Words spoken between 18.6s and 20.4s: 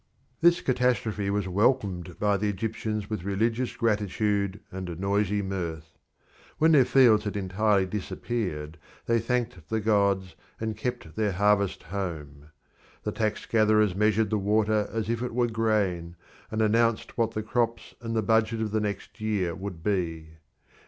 the next year would be.